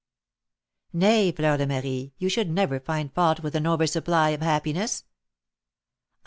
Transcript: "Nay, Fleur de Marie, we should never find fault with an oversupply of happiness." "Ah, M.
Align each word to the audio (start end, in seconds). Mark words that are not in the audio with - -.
"Nay, 0.93 1.31
Fleur 1.31 1.57
de 1.59 1.67
Marie, 1.67 2.11
we 2.19 2.27
should 2.27 2.49
never 2.49 2.79
find 2.79 3.13
fault 3.13 3.41
with 3.41 3.53
an 3.53 3.67
oversupply 3.67 4.31
of 4.31 4.41
happiness." 4.41 5.03
"Ah, 5.05 5.05
M. 5.05 6.17